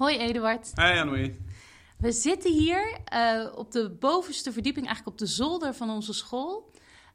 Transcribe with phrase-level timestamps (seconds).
[0.00, 0.70] Hoi Eduard.
[0.74, 1.36] Hey Anoui.
[1.98, 6.70] We zitten hier uh, op de bovenste verdieping, eigenlijk op de zolder van onze school.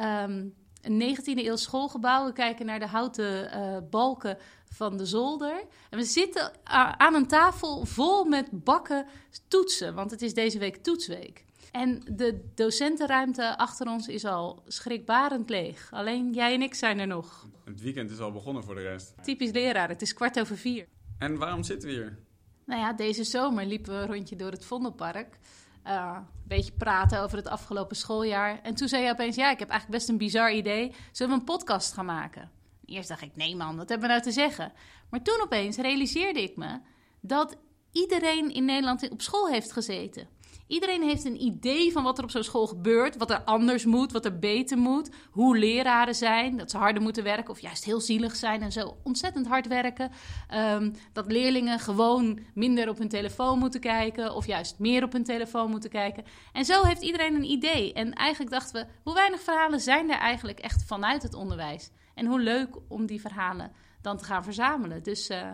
[0.00, 2.26] Um, een 19e eeuw schoolgebouw.
[2.26, 4.38] We kijken naar de houten uh, balken
[4.72, 5.64] van de zolder.
[5.90, 6.52] En we zitten
[6.98, 9.06] aan een tafel vol met bakken
[9.48, 11.44] toetsen, want het is deze week toetsweek.
[11.72, 15.88] En de docentenruimte achter ons is al schrikbarend leeg.
[15.90, 17.46] Alleen jij en ik zijn er nog.
[17.64, 19.14] Het weekend is al begonnen voor de rest.
[19.22, 20.86] Typisch leraar, het is kwart over vier.
[21.18, 22.26] En waarom zitten we hier?
[22.68, 25.38] Nou ja, deze zomer liepen we een rondje door het Vondelpark.
[25.86, 28.60] Uh, een beetje praten over het afgelopen schooljaar.
[28.62, 30.94] En toen zei je opeens: Ja, ik heb eigenlijk best een bizar idee.
[31.12, 32.50] Zullen we een podcast gaan maken?
[32.84, 34.72] Eerst dacht ik: Nee, man, wat hebben we nou te zeggen?
[35.10, 36.80] Maar toen opeens realiseerde ik me
[37.20, 37.56] dat
[37.92, 40.28] iedereen in Nederland op school heeft gezeten.
[40.68, 44.12] Iedereen heeft een idee van wat er op zo'n school gebeurt, wat er anders moet,
[44.12, 48.00] wat er beter moet, hoe leraren zijn, dat ze harder moeten werken of juist heel
[48.00, 50.10] zielig zijn en zo ontzettend hard werken.
[50.54, 55.24] Um, dat leerlingen gewoon minder op hun telefoon moeten kijken of juist meer op hun
[55.24, 56.24] telefoon moeten kijken.
[56.52, 57.92] En zo heeft iedereen een idee.
[57.92, 61.90] En eigenlijk dachten we, hoe weinig verhalen zijn er eigenlijk echt vanuit het onderwijs?
[62.14, 65.02] En hoe leuk om die verhalen dan te gaan verzamelen.
[65.02, 65.52] Dus uh,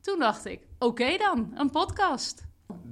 [0.00, 2.44] toen dacht ik, oké dan, een podcast.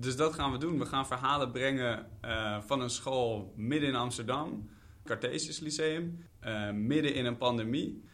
[0.04, 0.78] Dus dat gaan we doen.
[0.78, 4.70] We gaan verhalen brengen uh, van een school midden in Amsterdam,
[5.04, 8.04] Cartesius Lyceum, uh, midden in een pandemie.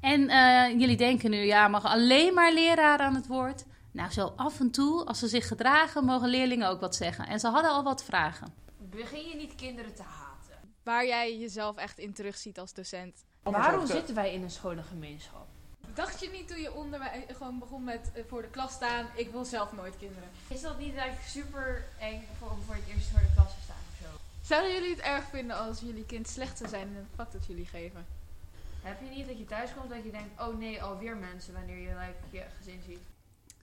[0.00, 3.64] En uh, jullie denken nu, ja, mag alleen maar leraren aan het woord?
[3.92, 7.26] Nou, zo af en toe, als ze zich gedragen, mogen leerlingen ook wat zeggen.
[7.26, 8.54] En ze hadden al wat vragen.
[8.78, 10.74] Begin je niet kinderen te haten?
[10.82, 13.24] Waar jij jezelf echt in terugziet als docent.
[13.42, 15.46] Waarom zitten wij in een scholengemeenschap?
[15.94, 19.30] Dacht je niet toen je onderwijs gewoon begon met uh, voor de klas staan, ik
[19.30, 20.28] wil zelf nooit kinderen?
[20.48, 23.62] Is dat niet eigenlijk super eng voor, om voor het eerst voor de klas te
[23.62, 24.18] staan of zo?
[24.40, 27.46] Zouden jullie het erg vinden als jullie kind slecht zou zijn in het vak dat
[27.46, 28.06] jullie geven?
[28.82, 31.78] Heb je niet dat je thuis komt dat je denkt, oh nee, alweer mensen wanneer
[31.78, 33.00] je like, je gezin ziet?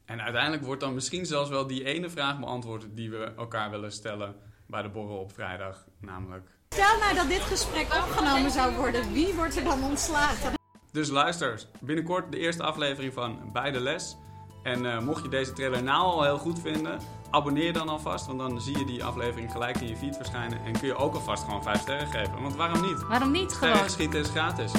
[0.06, 3.92] En uiteindelijk wordt dan misschien zelfs wel die ene vraag beantwoord die we elkaar willen
[3.92, 5.86] stellen bij de borrel op vrijdag.
[6.00, 6.50] Namelijk.
[6.70, 10.59] Stel nou dat dit gesprek opgenomen zou worden, wie wordt er dan ontslagen?
[10.92, 14.18] Dus luister, binnenkort de eerste aflevering van Bij de Les.
[14.64, 18.26] En uh, mocht je deze trailer nou al heel goed vinden, abonneer dan alvast.
[18.26, 20.66] Want dan zie je die aflevering gelijk in je feed verschijnen.
[20.66, 22.42] En kun je ook alvast gewoon 5 sterren geven.
[22.42, 23.08] Want waarom niet?
[23.08, 23.76] Waarom niet gewoon?
[23.76, 24.72] Geschieten is gratis.